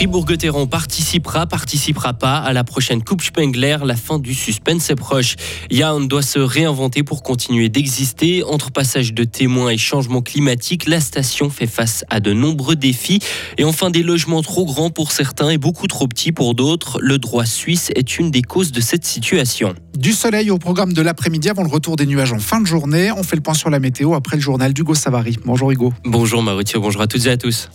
[0.00, 3.76] Fribourg-Gotteron participera, participera pas à la prochaine Coupe Spengler.
[3.84, 5.36] La fin du suspense est proche.
[5.70, 8.42] Yaound doit se réinventer pour continuer d'exister.
[8.42, 13.18] Entre passage de témoins et changement climatique, la station fait face à de nombreux défis.
[13.58, 16.98] Et enfin, des logements trop grands pour certains et beaucoup trop petits pour d'autres.
[17.02, 19.74] Le droit suisse est une des causes de cette situation.
[19.98, 23.12] Du soleil au programme de l'après-midi avant le retour des nuages en fin de journée.
[23.12, 25.36] On fait le point sur la météo après le journal d'Hugo Savary.
[25.44, 25.92] Bonjour Hugo.
[26.06, 27.68] Bonjour Mauricio, bonjour à toutes et à tous.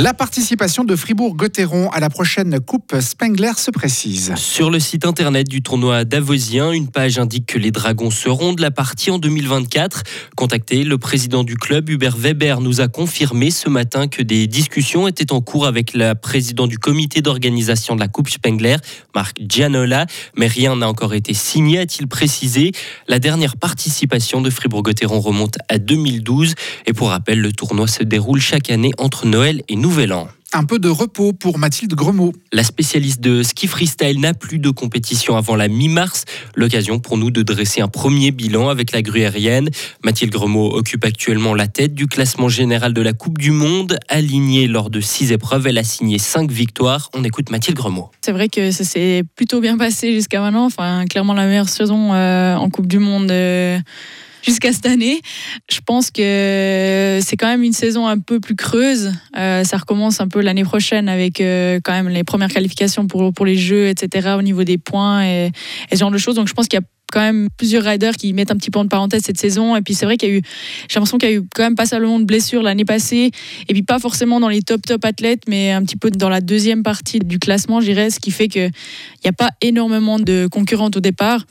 [0.00, 4.32] La participation de Fribourg-Gotteron à la prochaine Coupe Spengler se précise.
[4.36, 8.62] Sur le site internet du tournoi davosien, une page indique que les Dragons seront de
[8.62, 10.04] la partie en 2024.
[10.36, 15.08] Contacté, le président du club, Hubert Weber, nous a confirmé ce matin que des discussions
[15.08, 18.76] étaient en cours avec la présidente du comité d'organisation de la Coupe Spengler,
[19.16, 22.70] Marc Gianola, mais rien n'a encore été signé, a-t-il précisé.
[23.08, 26.54] La dernière participation de Fribourg-Gotteron remonte à 2012
[26.86, 30.28] et pour rappel, le tournoi se déroule chaque année entre Noël et Nouvel Nouvel An.
[30.52, 32.34] Un peu de repos pour Mathilde Gremaud.
[32.52, 36.26] La spécialiste de ski freestyle n'a plus de compétition avant la mi-mars.
[36.54, 39.70] L'occasion pour nous de dresser un premier bilan avec la grue aérienne.
[40.04, 43.98] Mathilde Gremaud occupe actuellement la tête du classement général de la Coupe du Monde.
[44.10, 47.08] Alignée lors de six épreuves, elle a signé cinq victoires.
[47.14, 48.10] On écoute Mathilde Gremaud.
[48.20, 50.66] C'est vrai que ça s'est plutôt bien passé jusqu'à maintenant.
[50.66, 53.30] Enfin, clairement la meilleure saison euh, en Coupe du Monde.
[53.30, 53.78] Euh,
[54.42, 55.20] jusqu'à cette année.
[55.70, 59.12] Je pense que c'est quand même une saison un peu plus creuse.
[59.36, 63.32] Euh, ça recommence un peu l'année prochaine avec euh, quand même les premières qualifications pour,
[63.32, 64.34] pour les jeux, etc.
[64.38, 65.50] au niveau des points et,
[65.92, 66.34] ce genre de choses.
[66.34, 68.78] Donc je pense qu'il y a quand même plusieurs riders qui mettent un petit peu
[68.78, 69.76] en parenthèse cette saison.
[69.76, 70.42] Et puis c'est vrai qu'il y a eu,
[70.88, 73.30] j'ai l'impression qu'il y a eu quand même pas seulement de blessures l'année passée.
[73.68, 76.40] Et puis pas forcément dans les top top athlètes, mais un petit peu dans la
[76.40, 78.70] deuxième partie du classement, j'irais, ce qui fait qu'il
[79.24, 81.46] n'y a pas énormément de concurrentes au départ.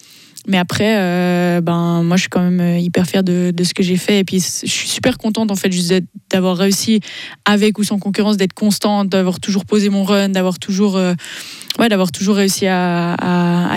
[0.48, 3.84] Mais après, euh, ben, moi, je suis quand même euh, hyper fière de, ce que
[3.84, 4.20] j'ai fait.
[4.20, 5.94] Et puis, je suis super contente, en fait, juste
[6.32, 7.02] d'avoir réussi,
[7.44, 11.14] avec ou sans concurrence, d'être constante, d'avoir toujours posé mon run, d'avoir toujours, euh,
[11.80, 13.16] ouais, d'avoir toujours réussi à,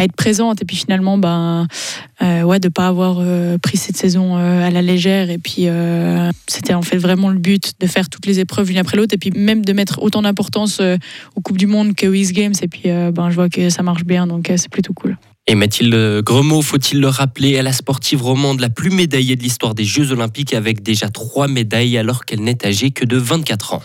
[0.00, 0.62] être présente.
[0.62, 1.66] Et puis, finalement, ben,
[2.20, 3.20] ouais, de ne pas avoir
[3.60, 5.28] pris cette saison à la légère.
[5.28, 5.66] Et puis,
[6.46, 9.14] c'était en fait vraiment le but de faire toutes les épreuves l'une après l'autre.
[9.14, 10.80] Et puis, même de mettre autant d'importance
[11.36, 12.54] aux Coupes du Monde qu'aux East Games.
[12.62, 14.26] Et puis, ben, je vois que ça marche bien.
[14.26, 15.18] Donc, c'est plutôt cool.
[15.46, 19.74] Et Mathilde Gremaud, faut-il le rappeler, est la sportive romande la plus médaillée de l'histoire
[19.74, 23.82] des Jeux Olympiques avec déjà trois médailles alors qu'elle n'est âgée que de 24 ans.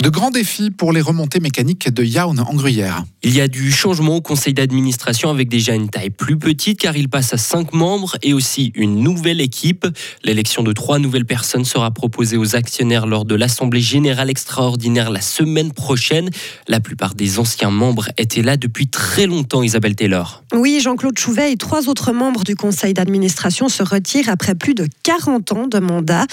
[0.00, 3.04] De grands défis pour les remontées mécaniques de Yaun en Gruyère.
[3.22, 6.96] Il y a du changement au conseil d'administration avec déjà une taille plus petite car
[6.96, 9.86] il passe à cinq membres et aussi une nouvelle équipe.
[10.24, 15.20] L'élection de trois nouvelles personnes sera proposée aux actionnaires lors de l'Assemblée générale extraordinaire la
[15.20, 16.30] semaine prochaine.
[16.66, 20.42] La plupart des anciens membres étaient là depuis très longtemps, Isabelle Taylor.
[20.54, 24.86] Oui, Jean-Claude Chouvet et trois autres membres du conseil d'administration se retirent après plus de
[25.02, 26.24] 40 ans de mandat.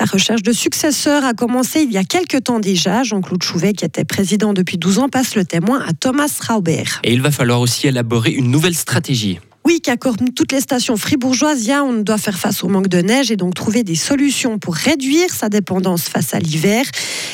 [0.00, 3.04] La recherche de successeurs a commencé il y a quelques temps déjà.
[3.12, 6.84] Jean-Claude Chouvet, qui était président depuis 12 ans, passe le témoin à Thomas Rauber.
[7.04, 9.38] Et il va falloir aussi élaborer une nouvelle stratégie.
[9.82, 13.36] Car comme toutes les stations fribourgeoises, on doit faire face au manque de neige et
[13.36, 16.84] donc trouver des solutions pour réduire sa dépendance face à l'hiver.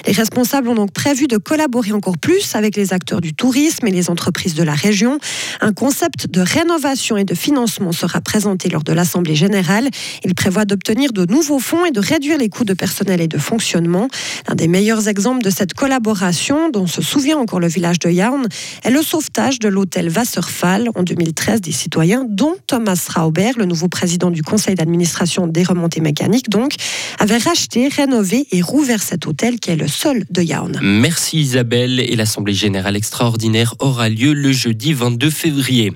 [0.07, 3.91] Les responsables ont donc prévu de collaborer encore plus avec les acteurs du tourisme et
[3.91, 5.19] les entreprises de la région.
[5.61, 9.91] Un concept de rénovation et de financement sera présenté lors de l'Assemblée générale.
[10.25, 13.39] Il prévoit d'obtenir de nouveaux fonds et de réduire les coûts de personnel et de
[13.39, 14.09] fonctionnement.
[14.49, 18.47] L'un des meilleurs exemples de cette collaboration, dont se souvient encore le village de Yarn,
[18.85, 23.89] est le sauvetage de l'hôtel Wasserfall en 2013 des citoyens dont Thomas Rauber, le nouveau
[23.89, 26.75] président du conseil d'administration des remontées mécaniques, donc,
[27.19, 30.73] avait racheté, rénové et rouvert cet hôtel qui est le seul de Yaon.
[30.81, 35.93] Merci Isabelle et l'Assemblée générale extraordinaire aura lieu le jeudi 22 février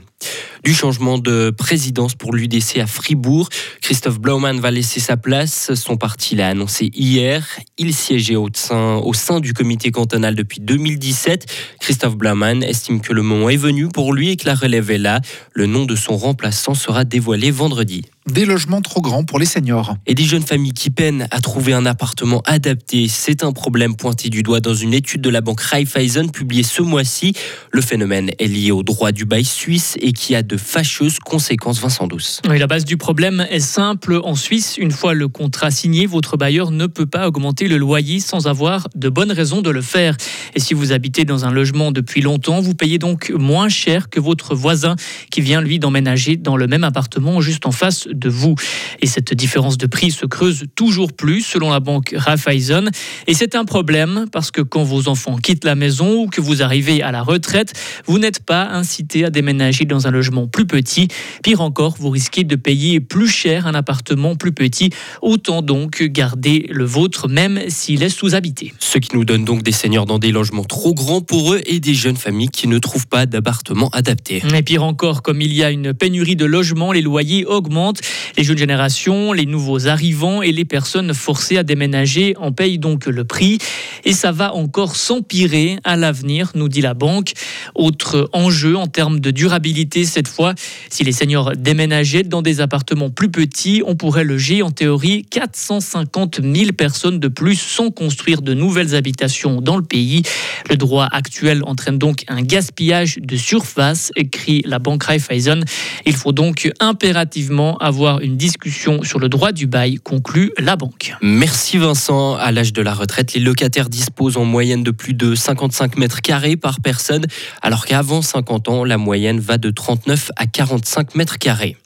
[0.64, 3.48] du changement de présidence pour l'UDC à Fribourg.
[3.80, 5.74] Christophe Blaumann va laisser sa place.
[5.74, 7.46] Son parti l'a annoncé hier.
[7.78, 11.46] Il siégeait au sein, du comité cantonal depuis 2017.
[11.80, 14.98] Christophe Blaumann estime que le moment est venu pour lui et que la relève est
[14.98, 15.20] là.
[15.52, 19.96] Le nom de son remplaçant sera dévoilé vendredi des logements trop grands pour les seniors.
[20.06, 24.28] Et des jeunes familles qui peinent à trouver un appartement adapté, c'est un problème pointé
[24.28, 27.34] du doigt dans une étude de la banque Raiffeisen publiée ce mois-ci.
[27.70, 31.80] Le phénomène est lié au droit du bail suisse et qui a de fâcheuses conséquences,
[31.80, 32.40] Vincent Douce.
[32.48, 34.20] Oui, la base du problème est simple.
[34.22, 38.20] En Suisse, une fois le contrat signé, votre bailleur ne peut pas augmenter le loyer
[38.20, 40.16] sans avoir de bonnes raisons de le faire.
[40.54, 44.20] Et si vous habitez dans un logement depuis longtemps, vous payez donc moins cher que
[44.20, 44.96] votre voisin
[45.30, 48.54] qui vient, lui, d'emménager dans le même appartement juste en face de vous.
[49.00, 52.90] Et cette différence de prix se creuse toujours plus selon la banque Raiffeisen.
[53.26, 56.62] Et c'est un problème parce que quand vos enfants quittent la maison ou que vous
[56.62, 57.72] arrivez à la retraite,
[58.06, 61.08] vous n'êtes pas incité à déménager dans un logement plus petit.
[61.42, 64.90] Pire encore, vous risquez de payer plus cher un appartement plus petit.
[65.20, 68.72] Autant donc garder le vôtre même s'il est sous-habité.
[68.78, 71.80] Ce qui nous donne donc des seniors dans des logements trop grands pour eux et
[71.80, 74.42] des jeunes familles qui ne trouvent pas d'appartement adapté.
[74.54, 78.00] Et pire encore, comme il y a une pénurie de logements, les loyers augmentent.
[78.36, 83.06] Les jeunes générations, les nouveaux arrivants et les personnes forcées à déménager en payent donc
[83.06, 83.58] le prix.
[84.04, 87.32] Et ça va encore s'empirer à l'avenir, nous dit la banque.
[87.74, 90.54] Autre enjeu en termes de durabilité cette fois,
[90.90, 96.40] si les seniors déménageaient dans des appartements plus petits, on pourrait loger en théorie 450
[96.42, 100.22] 000 personnes de plus sans construire de nouvelles habitations dans le pays.
[100.68, 105.64] Le droit actuel entraîne donc un gaspillage de surface, écrit la banque Raiffeisen.
[106.06, 111.14] Il faut donc impérativement avoir une discussion sur le droit du bail, conclut la banque.
[111.20, 112.36] Merci Vincent.
[112.36, 116.22] À l'âge de la retraite, les locataires disposent en moyenne de plus de 55 mètres
[116.22, 117.26] carrés par personne,
[117.60, 121.76] alors qu'avant 50 ans, la moyenne va de 39 à 45 mètres carrés.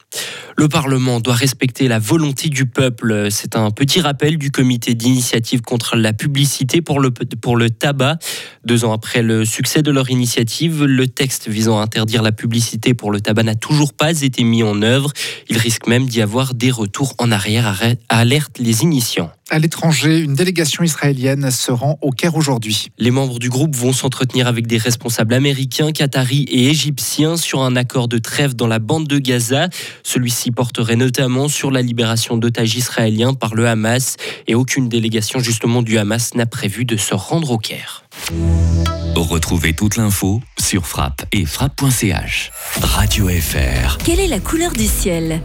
[0.58, 3.28] Le Parlement doit respecter la volonté du peuple.
[3.30, 8.18] C'est un petit rappel du comité d'initiative contre la publicité pour le, pour le tabac.
[8.64, 12.94] Deux ans après le succès de leur initiative, le texte visant à interdire la publicité
[12.94, 15.12] pour le tabac n'a toujours pas été mis en œuvre.
[15.50, 19.30] Il risque même d'y avoir des retours en arrière, alerte les initiants.
[19.48, 22.88] À l'étranger, une délégation israélienne se rend au Caire aujourd'hui.
[22.98, 27.76] Les membres du groupe vont s'entretenir avec des responsables américains, qataris et égyptiens sur un
[27.76, 29.68] accord de trêve dans la bande de Gaza.
[30.02, 34.16] Celui-ci porterait notamment sur la libération d'otages israéliens par le Hamas
[34.48, 38.04] et aucune délégation justement du Hamas n'a prévu de se rendre au Caire.
[39.14, 42.50] Retrouvez toute l'info sur frappe et frappe.ch.
[42.82, 43.98] Radio FR.
[43.98, 45.40] Quelle est la couleur du ciel?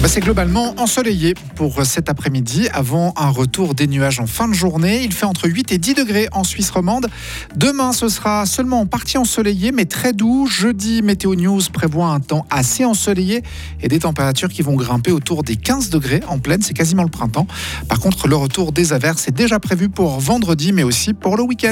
[0.00, 4.54] Bah, c'est globalement ensoleillé pour cet après-midi avant un retour des nuages en fin de
[4.54, 5.02] journée.
[5.04, 7.08] Il fait entre 8 et 10 degrés en Suisse romande.
[7.54, 10.46] Demain, ce sera seulement en partie ensoleillé mais très doux.
[10.46, 13.42] Jeudi, Météo News prévoit un temps assez ensoleillé
[13.82, 16.62] et des températures qui vont grimper autour des 15 degrés en pleine.
[16.62, 17.46] C'est quasiment le printemps.
[17.86, 21.42] Par contre, le retour des averses est déjà prévu pour vendredi mais aussi pour le
[21.42, 21.68] week-end.